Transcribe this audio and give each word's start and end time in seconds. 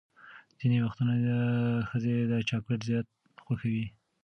ځینې 0.59 0.77
وختونه 0.85 1.13
ښځې 1.89 2.13
چاکلیټ 2.49 2.81
زیات 2.89 3.07
خوښوي. 3.43 3.85